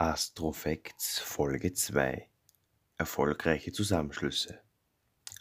Astrofacts 0.00 1.18
Folge 1.18 1.72
2 1.72 2.28
Erfolgreiche 2.98 3.72
Zusammenschlüsse 3.72 4.60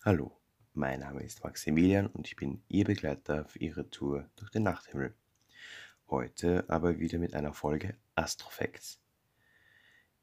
Hallo, 0.03 0.35
mein 0.73 1.01
Name 1.01 1.21
ist 1.21 1.43
Maximilian 1.43 2.07
und 2.07 2.26
ich 2.26 2.36
bin 2.36 2.63
Ihr 2.67 2.85
Begleiter 2.85 3.46
auf 3.46 3.62
Ihrer 3.62 3.88
Tour 3.91 4.28
durch 4.35 4.49
den 4.49 4.63
Nachthimmel. 4.63 5.13
Heute 6.09 6.65
aber 6.70 6.97
wieder 6.97 7.20
mit 7.20 7.35
einer 7.35 7.54
Folge 7.54 7.97
Astrofacts. 8.15 8.99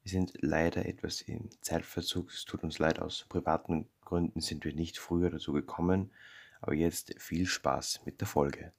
Wir 0.03 0.11
sind 0.11 0.33
leider 0.41 0.85
etwas 0.85 1.21
im 1.21 1.49
Zeitverzug, 1.61 2.29
es 2.29 2.43
tut 2.43 2.61
uns 2.65 2.77
leid, 2.77 2.99
aus 2.99 3.25
privaten 3.29 3.87
Gründen 4.01 4.41
sind 4.41 4.65
wir 4.65 4.75
nicht 4.75 4.97
früher 4.97 5.29
dazu 5.29 5.53
gekommen, 5.53 6.11
aber 6.59 6.73
jetzt 6.73 7.15
viel 7.21 7.45
Spaß 7.45 8.01
mit 8.05 8.19
der 8.19 8.27
Folge. 8.27 8.73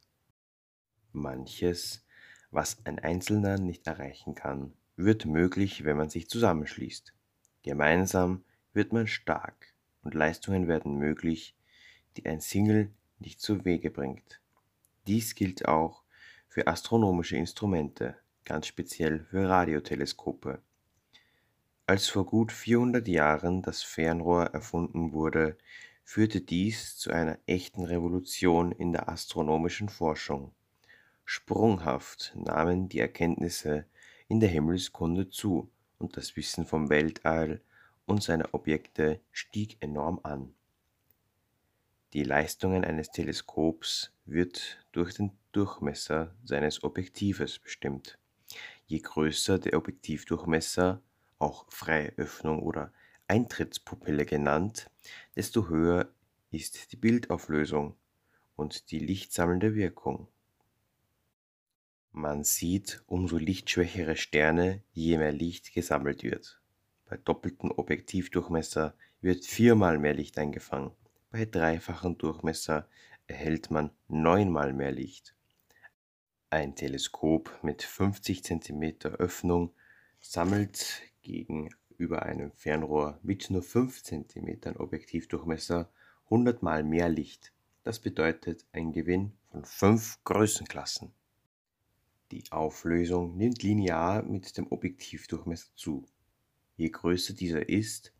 Manches, 1.12 2.04
was 2.50 2.84
ein 2.84 2.98
Einzelner 2.98 3.57
nicht 3.57 3.86
erreichen 3.86 4.34
kann, 4.34 4.75
wird 4.96 5.26
möglich, 5.26 5.84
wenn 5.84 5.96
man 5.96 6.08
sich 6.08 6.28
zusammenschließt. 6.28 7.12
Gemeinsam 7.62 8.45
wird 8.73 8.92
man 8.92 9.06
stark 9.06 9.74
und 10.02 10.14
Leistungen 10.14 10.69
werden 10.69 10.96
möglich, 10.96 11.55
die 12.16 12.27
ein 12.27 12.41
Single 12.41 12.91
nicht 13.19 13.41
zu 13.41 13.64
Wege 13.64 13.91
bringt. 13.91 14.41
Dies 15.06 15.34
gilt 15.34 15.66
auch 15.66 16.02
für 16.48 16.66
astronomische 16.66 17.36
Instrumente, 17.36 18.16
ganz 18.45 18.66
speziell 18.66 19.24
für 19.24 19.48
Radioteleskope. 19.48 20.60
Als 21.86 22.08
vor 22.08 22.27
gut 22.27 22.50
400 22.50 23.06
Jahren 23.06 23.62
das 23.62 23.83
Fernrohr 23.83 24.47
erfunden 24.47 25.12
wurde, 25.12 25.56
führte 26.02 26.41
dies 26.41 26.97
zu 26.97 27.10
einer 27.10 27.38
echten 27.47 27.84
Revolution 27.84 28.72
in 28.72 28.92
der 28.92 29.08
astronomischen 29.08 29.88
Forschung. 29.88 30.52
Sprunghaft 31.24 32.33
nahmen 32.36 32.88
die 32.88 33.00
Erkenntnisse 33.00 33.86
in 34.28 34.40
der 34.40 34.48
Himmelskunde 34.48 35.28
zu 35.28 35.70
und 35.98 36.16
das 36.16 36.36
Wissen 36.36 36.66
vom 36.66 36.88
Weltall 36.90 37.60
und 38.06 38.22
seiner 38.22 38.54
Objekte 38.54 39.20
stieg 39.33 39.77
enorm 39.80 40.20
an. 40.22 40.55
Die 42.12 42.22
Leistungen 42.22 42.84
eines 42.84 43.10
Teleskops 43.10 44.12
wird 44.24 44.84
durch 44.92 45.14
den 45.14 45.33
Durchmesser 45.52 46.34
seines 46.44 46.83
Objektives 46.83 47.58
bestimmt. 47.58 48.18
Je 48.86 49.00
größer 49.00 49.58
der 49.58 49.77
Objektivdurchmesser, 49.77 51.02
auch 51.38 51.66
Freiöffnung 51.68 52.62
oder 52.62 52.92
Eintrittspupille 53.28 54.24
genannt, 54.24 54.90
desto 55.34 55.68
höher 55.68 56.08
ist 56.50 56.92
die 56.92 56.96
Bildauflösung 56.96 57.96
und 58.55 58.90
die 58.90 59.00
lichtsammelnde 59.00 59.74
Wirkung. 59.74 60.28
Man 62.19 62.45
sieht 62.45 63.03
umso 63.06 63.36
lichtschwächere 63.36 64.17
Sterne, 64.17 64.83
je 64.95 65.19
mehr 65.19 65.33
Licht 65.33 65.75
gesammelt 65.75 66.23
wird. 66.23 66.58
Bei 67.05 67.19
doppeltem 67.19 67.70
Objektivdurchmesser 67.70 68.95
wird 69.20 69.45
viermal 69.45 69.98
mehr 69.98 70.14
Licht 70.14 70.39
eingefangen. 70.39 70.92
Bei 71.31 71.45
dreifachem 71.45 72.17
Durchmesser 72.17 72.89
erhält 73.27 73.70
man 73.70 73.91
neunmal 74.08 74.73
mehr 74.73 74.92
Licht. 74.92 75.36
Ein 76.48 76.75
Teleskop 76.75 77.50
mit 77.62 77.83
50 77.83 78.42
cm 78.42 79.12
Öffnung 79.19 79.75
sammelt 80.19 81.03
gegenüber 81.20 82.23
einem 82.23 82.51
Fernrohr 82.53 83.20
mit 83.23 83.51
nur 83.51 83.62
5 83.62 84.03
cm 84.03 84.77
Objektivdurchmesser 84.78 85.91
100 86.30 86.62
mal 86.62 86.83
mehr 86.83 87.11
Licht. 87.11 87.53
Das 87.83 87.98
bedeutet 87.98 88.64
ein 88.73 88.92
Gewinn 88.92 89.33
von 89.51 89.67
5 89.67 90.25
Größenklassen. 90.25 91.12
Die 92.37 92.53
Auflösung 92.53 93.39
nimmt 93.39 93.62
linear 93.62 94.23
mit 94.23 94.59
dem 94.59 94.70
Objektivdurchmesser 94.70 95.70
zu. 95.75 96.05
Je 96.77 96.91
größer 96.91 97.33
dieser 97.33 97.67
ist, 97.67 98.12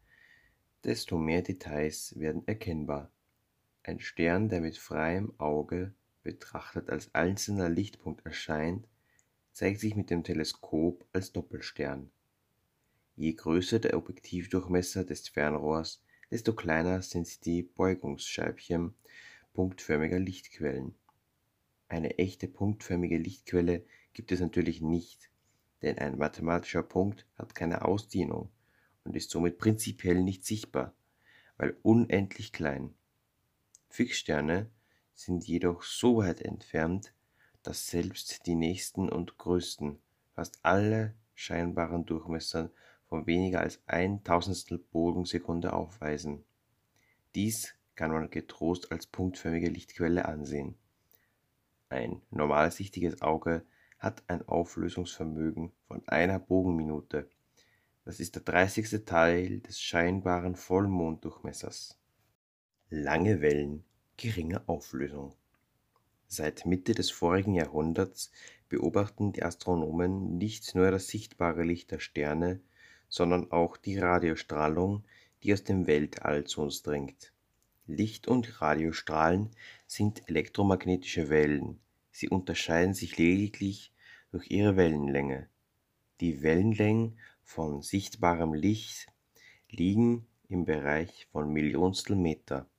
desto 0.85 1.19
mehr 1.19 1.43
Details 1.43 2.19
werden 2.19 2.43
erkennbar. 2.49 3.11
Ein 3.83 4.01
Stern, 4.01 4.49
der 4.49 4.63
mit 4.63 4.79
freiem 4.79 5.39
Auge 5.39 5.93
betrachtet 6.23 6.89
als 6.89 7.15
einzelner 7.15 7.69
Lichtpunkt 7.69 8.25
erscheint, 8.25 8.89
zeigt 9.53 9.81
sich 9.81 9.95
mit 9.95 10.09
dem 10.09 10.25
Teleskop 10.25 11.07
als 11.13 11.33
Doppelstern. 11.33 12.11
Je 13.17 13.35
größer 13.35 13.81
der 13.81 13.99
Objektivdurchmesser 13.99 15.05
des 15.05 15.29
Fernrohrs, 15.29 16.03
desto 16.31 16.55
kleiner 16.55 17.03
sind 17.03 17.45
die 17.45 17.65
Beugungsscheibchen 17.65 18.95
punktförmiger 19.53 20.19
Lichtquellen. 20.19 20.95
Eine 21.89 22.19
echte 22.19 22.49
punktförmige 22.49 23.19
Lichtquelle 23.19 23.85
gibt 24.17 24.33
es 24.33 24.41
natürlich 24.41 24.81
nicht, 24.81 25.29
denn 25.83 25.99
ein 25.99 26.17
mathematischer 26.17 26.83
Punkt 26.83 27.27
hat 27.37 27.55
keine 27.55 27.85
Ausdehnung 27.85 28.49
und 29.05 29.15
ist 29.15 29.29
somit 29.29 29.59
prinzipiell 29.59 30.23
nicht 30.23 30.47
sichtbar, 30.47 30.95
weil 31.59 31.77
unendlich 31.83 32.51
klein. 32.51 32.95
Fixsterne 33.91 34.71
sind 35.13 35.47
jedoch 35.47 35.83
so 35.83 36.17
weit 36.17 36.41
entfernt, 36.41 37.13
dass 37.63 37.89
selbst 37.89 38.47
die 38.47 38.55
nächsten 38.55 39.11
und 39.11 39.37
größten 39.37 39.99
fast 40.35 40.61
alle 40.63 41.15
scheinbaren 41.35 42.07
Durchmesser 42.07 42.71
von 43.09 43.27
weniger 43.27 43.61
als 43.61 43.83
ein 43.87 44.25
Tausendstel 44.25 44.79
Bogensekunde 44.79 45.75
aufweisen. 45.75 46.43
Dies 47.35 47.75
kann 47.97 48.13
man 48.13 48.31
getrost 48.31 48.93
als 48.93 49.07
punktförmige 49.07 49.69
Lichtquelle 49.69 50.25
ansehen. 50.25 50.79
Ein 51.91 52.23
normalsichtiges 52.31 53.21
Auge 53.21 53.67
hat 53.99 54.23
ein 54.29 54.47
Auflösungsvermögen 54.47 55.73
von 55.89 56.07
einer 56.09 56.39
Bogenminute. 56.39 57.29
Das 58.05 58.21
ist 58.21 58.37
der 58.37 58.43
dreißigste 58.43 59.05
Teil 59.05 59.61
des 59.61 59.81
scheinbaren 59.81 60.55
Vollmonddurchmessers. 60.55 61.99
Lange 62.91 63.41
Wellen, 63.41 63.85
geringe 64.17 64.69
Auflösung. 64.69 65.35
Seit 66.29 66.67
Mitte 66.67 66.95
des 66.95 67.11
vorigen 67.11 67.55
Jahrhunderts 67.55 68.31
beobachten 68.69 69.33
die 69.33 69.43
Astronomen 69.43 70.39
nicht 70.39 70.75
nur 70.75 70.91
das 70.91 71.09
sichtbare 71.09 71.63
Licht 71.63 71.91
der 71.91 72.01
Sterne, 72.01 72.61
sondern 73.09 73.51
auch 73.53 73.77
die 73.77 73.99
Radiostrahlung, 73.99 75.05
die 75.43 75.53
aus 75.53 75.65
dem 75.65 75.87
Weltall 75.87 76.45
zu 76.45 76.63
uns 76.63 76.83
dringt. 76.83 77.33
Licht 77.87 78.27
und 78.27 78.61
Radiostrahlen 78.61 79.51
sind 79.87 80.29
elektromagnetische 80.29 81.29
Wellen. 81.29 81.79
Sie 82.19 82.31
unterscheiden 82.31 82.95
sich 82.95 83.19
lediglich 83.19 83.93
durch 84.31 84.51
ihre 84.51 84.79
Wellenlänge. 84.79 85.51
Die 86.23 86.43
Wellenlängen 86.43 87.19
von 87.45 87.83
sichtbarem 87.83 88.55
Licht 88.55 89.09
liegen 89.69 90.27
im 90.49 90.65
Bereich 90.65 91.29
von 91.31 91.53
Millionstel 91.53 92.17
Meter. 92.17 92.71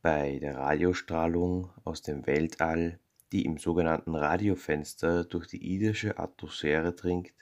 Bei 0.00 0.38
der 0.38 0.58
Radiostrahlung 0.58 1.70
aus 1.82 2.02
dem 2.02 2.24
Weltall, 2.28 3.00
die 3.32 3.44
im 3.44 3.58
sogenannten 3.58 4.14
Radiofenster 4.14 5.24
durch 5.24 5.48
die 5.48 5.74
irdische 5.74 6.20
Atmosphäre 6.20 6.92
dringt, 6.92 7.34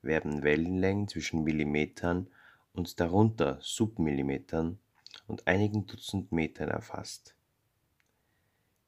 werden 0.00 0.44
Wellenlängen 0.44 1.08
zwischen 1.08 1.42
Millimetern 1.42 2.28
und 2.72 3.00
darunter 3.00 3.58
Submillimetern 3.60 4.78
und 5.26 5.48
einigen 5.48 5.88
Dutzend 5.88 6.30
Metern 6.30 6.68
erfasst. 6.68 7.35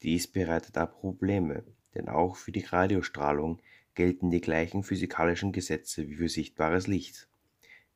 Dies 0.02 0.26
bereitet 0.26 0.76
aber 0.76 0.92
Probleme, 0.92 1.64
denn 1.94 2.08
auch 2.08 2.36
für 2.36 2.52
die 2.52 2.64
Radiostrahlung 2.64 3.60
gelten 3.94 4.30
die 4.30 4.40
gleichen 4.40 4.84
physikalischen 4.84 5.52
Gesetze 5.52 6.08
wie 6.08 6.14
für 6.14 6.28
sichtbares 6.28 6.86
Licht. 6.86 7.28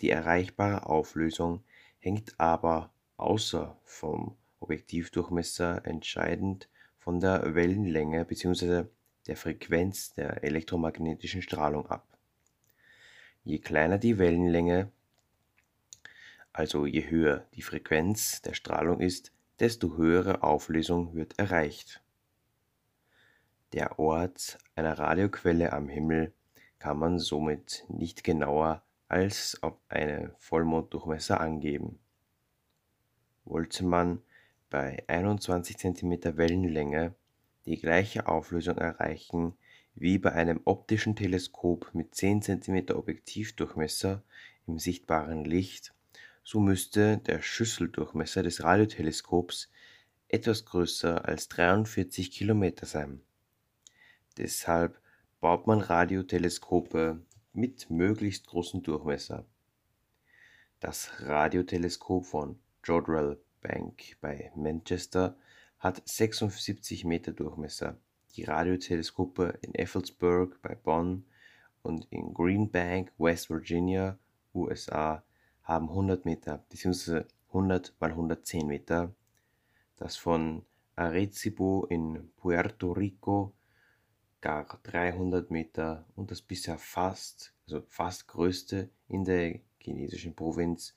Die 0.00 0.10
erreichbare 0.10 0.86
Auflösung 0.86 1.62
hängt 2.00 2.38
aber 2.40 2.92
außer 3.16 3.78
vom 3.84 4.36
Objektivdurchmesser 4.58 5.86
entscheidend 5.86 6.68
von 6.98 7.20
der 7.20 7.54
Wellenlänge 7.54 8.24
bzw. 8.24 8.86
der 9.28 9.36
Frequenz 9.36 10.12
der 10.12 10.42
elektromagnetischen 10.42 11.42
Strahlung 11.42 11.86
ab. 11.86 12.06
Je 13.44 13.58
kleiner 13.58 13.98
die 13.98 14.18
Wellenlänge, 14.18 14.90
also 16.52 16.86
je 16.86 17.08
höher 17.08 17.46
die 17.54 17.62
Frequenz 17.62 18.42
der 18.42 18.54
Strahlung 18.54 19.00
ist, 19.00 19.32
desto 19.60 19.96
höhere 19.96 20.42
Auflösung 20.42 21.14
wird 21.14 21.38
erreicht. 21.38 22.02
Der 23.72 23.98
Ort 23.98 24.58
einer 24.74 24.98
Radioquelle 24.98 25.72
am 25.72 25.88
Himmel 25.88 26.32
kann 26.78 26.98
man 26.98 27.18
somit 27.18 27.84
nicht 27.88 28.24
genauer 28.24 28.82
als 29.08 29.62
auf 29.62 29.78
einen 29.88 30.32
Vollmonddurchmesser 30.38 31.40
angeben. 31.40 31.98
Wollte 33.44 33.84
man 33.84 34.22
bei 34.68 35.04
21 35.06 35.78
cm 35.78 36.36
Wellenlänge 36.36 37.14
die 37.66 37.78
gleiche 37.78 38.26
Auflösung 38.26 38.78
erreichen 38.78 39.54
wie 39.94 40.18
bei 40.18 40.32
einem 40.32 40.60
optischen 40.64 41.16
Teleskop 41.16 41.90
mit 41.92 42.14
10 42.14 42.42
cm 42.42 42.90
Objektivdurchmesser 42.90 44.22
im 44.66 44.78
sichtbaren 44.78 45.44
Licht, 45.44 45.94
so 46.44 46.60
müsste 46.60 47.18
der 47.18 47.42
Schüsseldurchmesser 47.42 48.42
des 48.42 48.62
Radioteleskops 48.62 49.70
etwas 50.28 50.64
größer 50.64 51.26
als 51.26 51.48
43 51.48 52.30
Kilometer 52.30 52.86
sein. 52.86 53.20
Deshalb 54.38 55.00
baut 55.40 55.66
man 55.66 55.80
Radioteleskope 55.80 57.20
mit 57.52 57.90
möglichst 57.90 58.46
großem 58.46 58.82
Durchmesser. 58.82 59.44
Das 60.80 61.10
Radioteleskop 61.20 62.26
von 62.26 62.58
Jodrell 62.82 63.38
Bank 63.60 64.16
bei 64.20 64.50
Manchester 64.56 65.36
hat 65.78 66.02
76 66.08 67.04
Meter 67.04 67.32
Durchmesser. 67.32 67.98
Die 68.34 68.44
Radioteleskope 68.44 69.58
in 69.60 69.74
Effelsburg 69.74 70.60
bei 70.62 70.74
Bonn 70.74 71.24
und 71.82 72.06
in 72.10 72.32
Green 72.32 72.70
Bank, 72.70 73.12
West 73.18 73.50
Virginia, 73.50 74.18
USA 74.54 75.22
haben 75.62 75.88
100 75.88 76.24
Meter 76.24 76.64
bzw. 76.68 77.24
100 77.48 77.94
mal 78.00 78.10
110 78.10 78.66
Meter. 78.66 79.14
Das 79.96 80.16
von 80.16 80.64
Arecibo 80.96 81.86
in 81.86 82.30
Puerto 82.36 82.92
Rico 82.92 83.54
gar 84.40 84.66
300 84.82 85.50
Meter 85.50 86.04
und 86.16 86.30
das 86.30 86.42
bisher 86.42 86.76
fast, 86.76 87.54
also 87.66 87.82
fast 87.86 88.26
größte 88.28 88.90
in 89.08 89.24
der 89.24 89.60
chinesischen 89.78 90.34
Provinz 90.34 90.94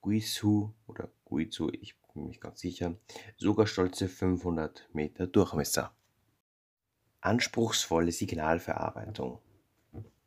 Guizhou 0.00 0.72
oder 0.86 1.10
Guizhou, 1.24 1.70
ich 1.72 1.94
bin 2.14 2.28
mir 2.28 2.38
ganz 2.38 2.60
sicher, 2.60 2.96
sogar 3.36 3.66
stolze 3.66 4.08
500 4.08 4.88
Meter 4.92 5.26
Durchmesser. 5.26 5.94
Anspruchsvolle 7.20 8.12
Signalverarbeitung. 8.12 9.40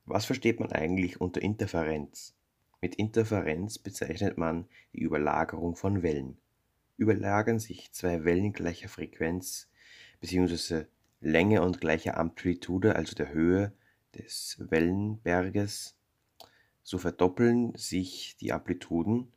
Was 0.06 0.26
versteht 0.26 0.60
man 0.60 0.72
eigentlich 0.72 1.22
unter 1.22 1.42
Interferenz? 1.42 2.36
Mit 2.82 2.96
Interferenz 2.96 3.78
bezeichnet 3.78 4.38
man 4.38 4.66
die 4.94 5.02
Überlagerung 5.02 5.76
von 5.76 6.02
Wellen. 6.02 6.38
Überlagern 6.98 7.60
sich 7.60 7.92
zwei 7.92 8.24
Wellen 8.24 8.54
gleicher 8.54 8.88
Frequenz 8.88 9.70
bzw. 10.22 10.86
Länge 11.20 11.62
und 11.62 11.82
gleicher 11.82 12.18
Amplitude, 12.18 12.96
also 12.96 13.16
der 13.16 13.34
Höhe 13.34 13.74
des 14.16 14.58
Wellenberges, 14.70 15.96
so 16.82 16.98
verdoppeln 16.98 17.76
sich 17.76 18.38
die 18.38 18.54
Amplituden 18.54 19.32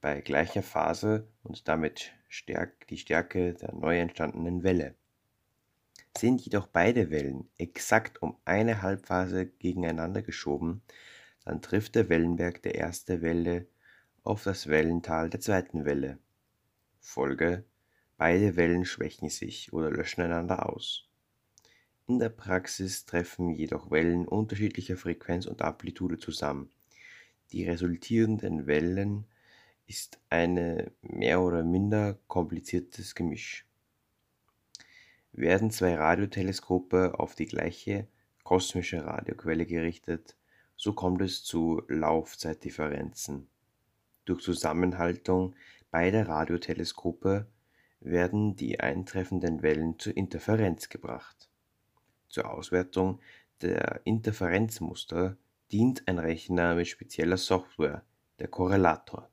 bei 0.00 0.20
gleicher 0.22 0.62
Phase 0.62 1.28
und 1.42 1.68
damit 1.68 2.12
die 2.88 2.98
Stärke 2.98 3.54
der 3.54 3.74
neu 3.74 3.98
entstandenen 3.98 4.62
Welle. 4.62 4.94
Sind 6.16 6.40
jedoch 6.40 6.66
beide 6.66 7.10
Wellen 7.10 7.48
exakt 7.58 8.22
um 8.22 8.36
eine 8.44 8.80
Halbphase 8.80 9.46
gegeneinander 9.46 10.22
geschoben, 10.22 10.82
dann 11.44 11.62
trifft 11.62 11.94
der 11.94 12.08
Wellenberg 12.08 12.62
der 12.62 12.76
ersten 12.76 13.22
Welle 13.22 13.66
auf 14.22 14.44
das 14.44 14.66
Wellental 14.66 15.30
der 15.30 15.40
zweiten 15.40 15.84
Welle. 15.84 16.18
Folge: 17.00 17.64
Beide 18.16 18.56
Wellen 18.56 18.84
schwächen 18.84 19.28
sich 19.28 19.72
oder 19.72 19.90
löschen 19.90 20.22
einander 20.22 20.68
aus. 20.68 21.08
In 22.08 22.18
der 22.18 22.30
Praxis 22.30 23.04
treffen 23.04 23.50
jedoch 23.50 23.90
Wellen 23.90 24.26
unterschiedlicher 24.26 24.96
Frequenz 24.96 25.44
und 25.44 25.60
Amplitude 25.60 26.18
zusammen. 26.18 26.70
Die 27.52 27.64
resultierenden 27.64 28.66
Wellen 28.66 29.26
ist 29.86 30.18
ein 30.30 30.90
mehr 31.02 31.42
oder 31.42 31.62
minder 31.62 32.18
kompliziertes 32.26 33.14
Gemisch. 33.14 33.66
Werden 35.32 35.70
zwei 35.70 35.94
Radioteleskope 35.96 37.18
auf 37.18 37.34
die 37.34 37.46
gleiche 37.46 38.08
kosmische 38.42 39.04
Radioquelle 39.04 39.66
gerichtet, 39.66 40.34
so 40.78 40.92
kommt 40.92 41.20
es 41.20 41.42
zu 41.42 41.82
Laufzeitdifferenzen. 41.88 43.48
Durch 44.24 44.42
Zusammenhaltung 44.42 45.56
beider 45.90 46.28
Radioteleskope 46.28 47.46
werden 48.00 48.54
die 48.54 48.78
eintreffenden 48.78 49.62
Wellen 49.62 49.98
zur 49.98 50.16
Interferenz 50.16 50.88
gebracht. 50.88 51.50
Zur 52.28 52.48
Auswertung 52.50 53.20
der 53.60 54.02
Interferenzmuster 54.04 55.36
dient 55.72 56.06
ein 56.06 56.20
Rechner 56.20 56.76
mit 56.76 56.86
spezieller 56.86 57.38
Software, 57.38 58.04
der 58.38 58.46
Korrelator. 58.46 59.28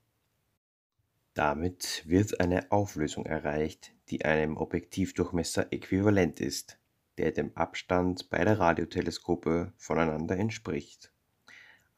Damit 1.35 2.03
wird 2.07 2.39
eine 2.39 2.71
Auflösung 2.71 3.27
erreicht, 3.27 3.93
die 4.09 4.25
einem 4.25 4.57
Objektivdurchmesser 4.57 5.71
äquivalent 5.71 6.39
ist, 6.39 6.79
der 7.19 7.31
dem 7.31 7.55
Abstand 7.55 8.29
beider 8.31 8.57
Radioteleskope 8.57 9.73
voneinander 9.77 10.37
entspricht. 10.37 11.11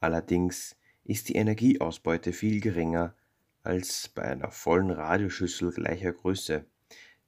Allerdings 0.00 0.76
ist 1.04 1.28
die 1.28 1.36
Energieausbeute 1.36 2.32
viel 2.32 2.60
geringer 2.60 3.14
als 3.62 4.08
bei 4.08 4.22
einer 4.22 4.50
vollen 4.50 4.90
Radioschüssel 4.90 5.72
gleicher 5.72 6.12
Größe, 6.12 6.64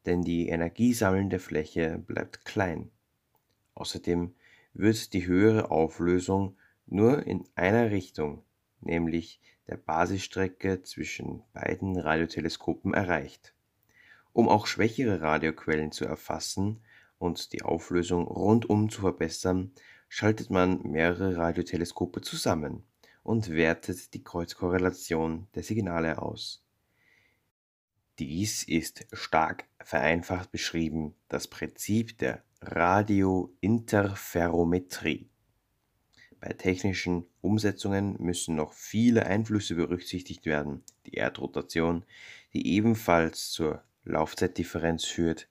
denn 0.07 0.23
die 0.23 0.49
energiesammelnde 0.49 1.39
Fläche 1.39 1.99
bleibt 1.99 2.45
klein. 2.45 2.91
Außerdem 3.75 4.35
wird 4.73 5.13
die 5.13 5.27
höhere 5.27 5.71
Auflösung 5.71 6.57
nur 6.87 7.27
in 7.27 7.45
einer 7.55 7.91
Richtung, 7.91 8.45
nämlich 8.81 9.41
der 9.69 9.77
Basisstrecke 9.77 10.83
zwischen 10.83 11.43
beiden 11.53 11.99
Radioteleskopen 11.99 12.95
erreicht. 12.95 13.55
Um 14.33 14.49
auch 14.49 14.67
schwächere 14.67 15.21
Radioquellen 15.21 15.93
zu 15.93 16.05
erfassen 16.05 16.81
und 17.19 17.53
die 17.53 17.63
Auflösung 17.63 18.27
rundum 18.27 18.91
zu 18.91 19.01
verbessern, 19.01 19.73
schaltet 20.11 20.51
man 20.51 20.83
mehrere 20.83 21.37
Radioteleskope 21.37 22.21
zusammen 22.21 22.85
und 23.23 23.49
wertet 23.49 24.13
die 24.13 24.23
Kreuzkorrelation 24.23 25.47
der 25.55 25.63
Signale 25.63 26.21
aus. 26.21 26.63
Dies 28.19 28.65
ist 28.65 29.07
stark 29.13 29.65
vereinfacht 29.83 30.53
beschrieben 30.53 31.15
das 31.29 31.49
Prinzip 31.49 32.19
der 32.19 32.45
Radiointerferometrie. 32.61 35.31
Bei 36.41 36.53
technischen 36.55 37.27
Umsetzungen 37.41 38.17
müssen 38.19 38.57
noch 38.57 38.73
viele 38.73 39.27
Einflüsse 39.27 39.77
berücksichtigt 39.77 40.45
werden. 40.45 40.83
Die 41.07 41.15
Erdrotation, 41.15 42.05
die 42.53 42.67
ebenfalls 42.67 43.51
zur 43.51 43.85
Laufzeitdifferenz 44.05 45.05
führt, 45.05 45.49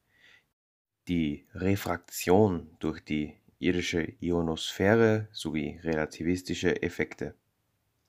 die 1.08 1.48
Refraktion 1.54 2.76
durch 2.80 3.00
die 3.00 3.39
irdische 3.60 4.14
Ionosphäre 4.22 5.28
sowie 5.32 5.80
relativistische 5.84 6.82
Effekte. 6.82 7.36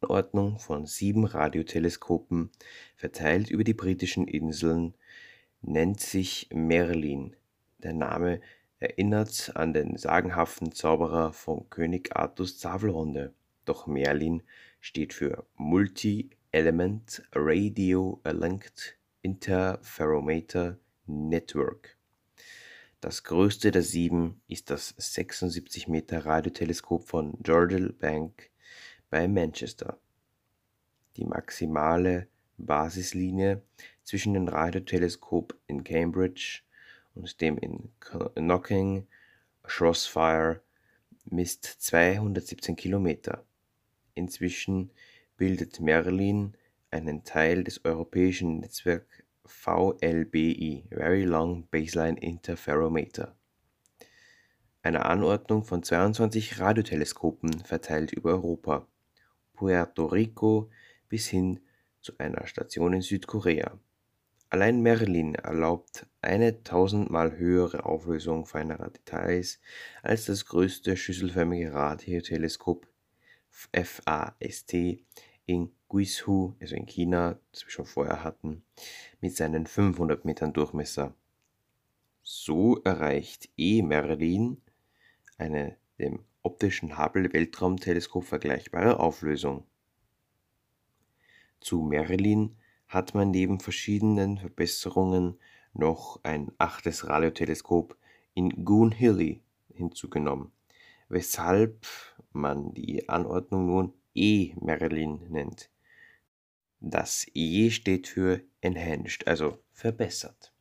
Ordnung 0.00 0.58
von 0.58 0.86
sieben 0.86 1.26
Radioteleskopen 1.26 2.50
verteilt 2.96 3.50
über 3.50 3.64
die 3.64 3.74
britischen 3.74 4.26
Inseln 4.26 4.94
nennt 5.60 6.00
sich 6.00 6.48
Merlin. 6.52 7.36
Der 7.78 7.92
Name 7.92 8.40
erinnert 8.78 9.52
an 9.54 9.74
den 9.74 9.96
sagenhaften 9.96 10.72
Zauberer 10.72 11.32
von 11.32 11.68
König 11.68 12.16
Artus 12.16 12.58
Zavelrunde. 12.58 13.34
Doch 13.66 13.86
Merlin 13.86 14.42
steht 14.80 15.12
für 15.12 15.46
Multi-Element 15.56 17.22
Radio 17.34 18.20
Linked 18.24 18.96
Interferometer 19.20 20.78
Network. 21.06 21.99
Das 23.00 23.24
größte 23.24 23.70
der 23.70 23.82
sieben 23.82 24.42
ist 24.46 24.68
das 24.68 24.94
76 24.98 25.88
Meter 25.88 26.26
Radioteleskop 26.26 27.08
von 27.08 27.32
Jodrell 27.42 27.94
Bank 27.94 28.50
bei 29.08 29.26
Manchester. 29.26 29.98
Die 31.16 31.24
maximale 31.24 32.28
Basislinie 32.58 33.62
zwischen 34.04 34.34
dem 34.34 34.48
Radioteleskop 34.48 35.56
in 35.66 35.82
Cambridge 35.82 36.60
und 37.14 37.40
dem 37.40 37.56
in 37.56 37.90
Knocking 38.34 39.06
Shropshire 39.64 40.60
misst 41.24 41.64
217 41.64 42.76
Kilometer. 42.76 43.46
Inzwischen 44.14 44.90
bildet 45.38 45.80
Merlin 45.80 46.54
einen 46.90 47.24
Teil 47.24 47.64
des 47.64 47.82
europäischen 47.82 48.60
Netzwerks 48.60 49.22
VLBI 49.50 50.86
(Very 50.90 51.24
Long 51.24 51.68
Baseline 51.70 52.18
Interferometer), 52.18 53.36
einer 54.82 55.06
Anordnung 55.06 55.64
von 55.64 55.82
22 55.82 56.60
Radioteleskopen 56.60 57.64
verteilt 57.64 58.12
über 58.12 58.30
Europa, 58.30 58.86
Puerto 59.52 60.06
Rico 60.06 60.70
bis 61.08 61.26
hin 61.26 61.60
zu 62.00 62.12
einer 62.18 62.46
Station 62.46 62.94
in 62.94 63.02
Südkorea. 63.02 63.78
Allein 64.48 64.80
Merlin 64.80 65.34
erlaubt 65.34 66.06
eine 66.22 66.62
tausendmal 66.62 67.36
höhere 67.36 67.84
Auflösung 67.84 68.46
feiner 68.46 68.78
Details 68.88 69.60
als 70.02 70.24
das 70.26 70.46
größte 70.46 70.96
schüsselförmige 70.96 71.74
Radioteleskop 71.74 72.86
FAST 73.50 74.74
in 75.44 75.72
Guizhou, 75.90 76.54
also 76.60 76.76
in 76.76 76.86
China, 76.86 77.38
das 77.50 77.66
wir 77.66 77.70
schon 77.70 77.84
vorher 77.84 78.22
hatten, 78.22 78.62
mit 79.20 79.36
seinen 79.36 79.66
500 79.66 80.24
Metern 80.24 80.52
Durchmesser. 80.52 81.14
So 82.22 82.80
erreicht 82.84 83.50
E. 83.56 83.82
Merlin 83.82 84.62
eine 85.36 85.76
dem 85.98 86.20
optischen 86.42 86.96
Hubble-Weltraumteleskop 86.96 88.24
vergleichbare 88.24 89.00
Auflösung. 89.00 89.64
Zu 91.58 91.82
Merlin 91.82 92.56
hat 92.86 93.14
man 93.14 93.32
neben 93.32 93.58
verschiedenen 93.58 94.38
Verbesserungen 94.38 95.40
noch 95.74 96.20
ein 96.22 96.52
achtes 96.56 97.08
Radioteleskop 97.08 97.96
in 98.34 98.64
Goonhilly 98.64 99.42
hinzugenommen, 99.74 100.52
weshalb 101.08 101.84
man 102.32 102.74
die 102.74 103.08
Anordnung 103.08 103.66
nun 103.66 103.92
E-Merlin 104.14 105.26
nennt. 105.30 105.68
Das 106.82 107.26
E 107.34 107.68
steht 107.70 108.08
für 108.08 108.40
enhanced, 108.62 109.28
also 109.28 109.58
verbessert. 109.70 110.54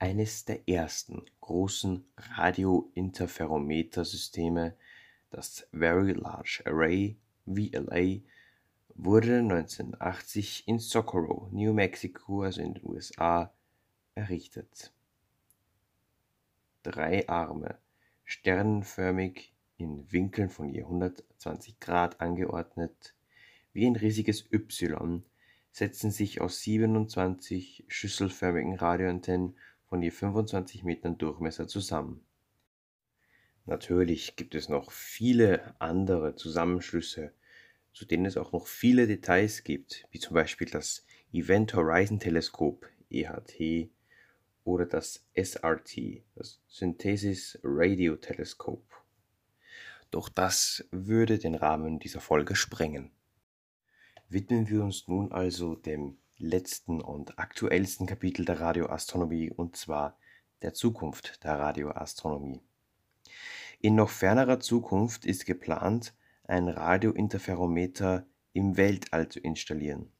Eines 0.00 0.44
der 0.44 0.68
ersten 0.68 1.24
großen 1.40 2.04
Radiointerferometer-Systeme, 2.16 4.74
das 5.30 5.68
Very 5.72 6.14
Large 6.14 6.64
Array 6.66 7.16
VLA, 7.46 8.18
wurde 8.96 9.38
1980 9.38 10.66
in 10.66 10.80
Socorro, 10.80 11.48
New 11.52 11.72
Mexico, 11.72 12.42
also 12.42 12.60
in 12.60 12.74
den 12.74 12.84
USA, 12.84 13.54
errichtet. 14.16 14.92
Drei 16.82 17.28
Arme, 17.28 17.78
sternenförmig 18.24 19.54
in 19.76 20.10
Winkeln 20.10 20.50
von 20.50 20.70
je 20.70 20.82
120 20.82 21.78
Grad 21.78 22.20
angeordnet, 22.20 23.14
wie 23.72 23.86
ein 23.86 23.96
riesiges 23.96 24.50
Y, 24.52 25.22
setzen 25.70 26.10
sich 26.10 26.40
aus 26.40 26.60
27 26.62 27.84
schüsselförmigen 27.88 28.74
Radioantennen 28.74 29.56
von 29.84 30.02
je 30.02 30.10
25 30.10 30.84
Metern 30.84 31.18
Durchmesser 31.18 31.68
zusammen. 31.68 32.24
Natürlich 33.66 34.36
gibt 34.36 34.54
es 34.54 34.68
noch 34.68 34.90
viele 34.90 35.74
andere 35.78 36.36
Zusammenschlüsse, 36.36 37.32
zu 37.92 38.06
denen 38.06 38.26
es 38.26 38.36
auch 38.36 38.52
noch 38.52 38.66
viele 38.66 39.06
Details 39.06 39.62
gibt, 39.64 40.06
wie 40.10 40.18
zum 40.18 40.34
Beispiel 40.34 40.68
das 40.68 41.04
Event 41.32 41.74
Horizon 41.74 42.18
Teleskop 42.18 42.86
EHT 43.10 43.90
oder 44.64 44.86
das 44.86 45.26
SRT, 45.34 46.22
das 46.34 46.60
Synthesis 46.68 47.58
Radio 47.62 48.16
Teleskop. 48.16 48.84
Doch 50.10 50.28
das 50.28 50.88
würde 50.90 51.38
den 51.38 51.54
Rahmen 51.54 51.98
dieser 51.98 52.20
Folge 52.20 52.56
sprengen. 52.56 53.10
Widmen 54.30 54.68
wir 54.68 54.84
uns 54.84 55.08
nun 55.08 55.32
also 55.32 55.74
dem 55.74 56.18
letzten 56.36 57.00
und 57.00 57.38
aktuellsten 57.38 58.06
Kapitel 58.06 58.44
der 58.44 58.60
Radioastronomie 58.60 59.50
und 59.50 59.76
zwar 59.76 60.18
der 60.60 60.74
Zukunft 60.74 61.42
der 61.44 61.58
Radioastronomie. 61.58 62.60
In 63.80 63.94
noch 63.94 64.10
fernerer 64.10 64.60
Zukunft 64.60 65.24
ist 65.24 65.46
geplant, 65.46 66.14
ein 66.44 66.68
Radiointerferometer 66.68 68.26
im 68.52 68.76
Weltall 68.76 69.30
zu 69.30 69.40
installieren. 69.40 70.12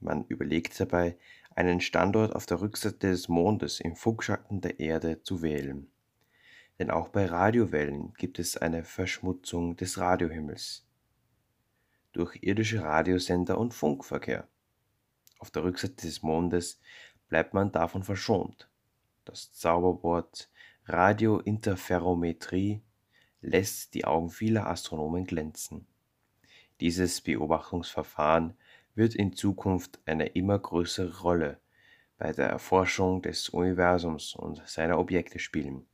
Man 0.00 0.24
überlegt 0.24 0.80
dabei, 0.80 1.16
einen 1.54 1.80
Standort 1.80 2.34
auf 2.34 2.46
der 2.46 2.60
Rückseite 2.60 3.10
des 3.10 3.28
Mondes 3.28 3.78
im 3.78 3.94
Funkschatten 3.94 4.62
der 4.62 4.80
Erde 4.80 5.22
zu 5.22 5.42
wählen. 5.42 5.86
Denn 6.80 6.90
auch 6.90 7.08
bei 7.08 7.26
Radiowellen 7.26 8.14
gibt 8.14 8.40
es 8.40 8.56
eine 8.56 8.82
Verschmutzung 8.82 9.76
des 9.76 9.98
Radiohimmels 9.98 10.84
durch 12.14 12.38
irdische 12.40 12.82
Radiosender 12.82 13.58
und 13.58 13.74
Funkverkehr 13.74 14.48
auf 15.44 15.50
der 15.50 15.64
Rückseite 15.64 16.06
des 16.06 16.22
Mondes 16.22 16.80
bleibt 17.28 17.52
man 17.52 17.70
davon 17.70 18.02
verschont. 18.02 18.70
Das 19.26 19.52
Zauberwort 19.52 20.50
Radiointerferometrie 20.86 22.82
lässt 23.42 23.92
die 23.92 24.06
Augen 24.06 24.30
vieler 24.30 24.66
Astronomen 24.66 25.26
glänzen. 25.26 25.86
Dieses 26.80 27.20
Beobachtungsverfahren 27.20 28.56
wird 28.94 29.14
in 29.14 29.34
Zukunft 29.34 30.00
eine 30.06 30.28
immer 30.28 30.58
größere 30.58 31.20
Rolle 31.20 31.60
bei 32.16 32.32
der 32.32 32.48
Erforschung 32.48 33.20
des 33.20 33.50
Universums 33.50 34.34
und 34.34 34.66
seiner 34.66 34.98
Objekte 34.98 35.38
spielen. 35.38 35.84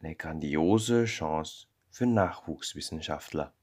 Eine 0.00 0.16
grandiose 0.16 1.06
Chance 1.06 1.66
für 1.88 2.04
Nachwuchswissenschaftler. 2.04 3.54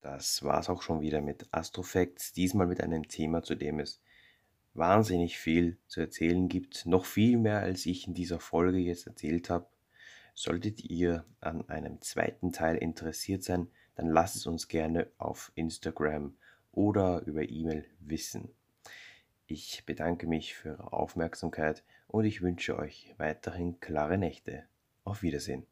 Das 0.00 0.42
war's 0.42 0.68
auch 0.68 0.82
schon 0.82 1.00
wieder 1.00 1.20
mit 1.20 1.48
Astrofacts, 1.50 2.32
diesmal 2.32 2.66
mit 2.66 2.80
einem 2.80 3.08
Thema, 3.08 3.42
zu 3.42 3.54
dem 3.54 3.80
es 3.80 4.00
wahnsinnig 4.74 5.38
viel 5.38 5.78
zu 5.88 6.00
erzählen 6.00 6.48
gibt, 6.48 6.86
noch 6.86 7.04
viel 7.04 7.36
mehr 7.36 7.58
als 7.60 7.84
ich 7.86 8.06
in 8.06 8.14
dieser 8.14 8.38
Folge 8.38 8.78
jetzt 8.78 9.06
erzählt 9.06 9.50
habe. 9.50 9.66
Solltet 10.34 10.84
ihr 10.84 11.24
an 11.40 11.68
einem 11.68 12.00
zweiten 12.00 12.52
Teil 12.52 12.76
interessiert 12.76 13.42
sein, 13.42 13.68
dann 13.96 14.06
lasst 14.06 14.36
es 14.36 14.46
uns 14.46 14.68
gerne 14.68 15.10
auf 15.18 15.50
Instagram 15.56 16.36
oder 16.70 17.22
über 17.26 17.48
E-Mail 17.48 17.84
wissen. 17.98 18.50
Ich 19.46 19.84
bedanke 19.84 20.28
mich 20.28 20.54
für 20.54 20.78
eure 20.78 20.92
Aufmerksamkeit 20.92 21.82
und 22.06 22.24
ich 22.24 22.42
wünsche 22.42 22.78
euch 22.78 23.14
weiterhin 23.18 23.80
klare 23.80 24.18
Nächte. 24.18 24.64
Auf 25.02 25.22
Wiedersehen. 25.22 25.66